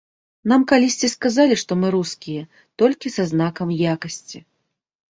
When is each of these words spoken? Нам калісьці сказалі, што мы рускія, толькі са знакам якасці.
Нам 0.53 0.63
калісьці 0.71 1.09
сказалі, 1.15 1.59
што 1.63 1.79
мы 1.83 1.93
рускія, 1.97 2.49
толькі 2.85 3.15
са 3.19 3.29
знакам 3.37 3.67
якасці. 3.97 4.47